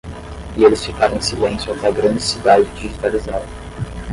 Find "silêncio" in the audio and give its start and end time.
1.21-1.71